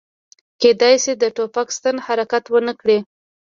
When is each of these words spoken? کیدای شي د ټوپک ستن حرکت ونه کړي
کیدای 0.61 0.95
شي 1.03 1.13
د 1.17 1.23
ټوپک 1.35 1.67
ستن 1.77 1.95
حرکت 2.05 2.43
ونه 2.49 2.73
کړي 2.81 2.97